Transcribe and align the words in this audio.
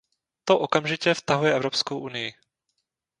To 0.43 0.59
okamžitě 0.59 1.13
vtahuje 1.13 1.55
Evropskou 1.55 1.99
unii. 1.99 2.33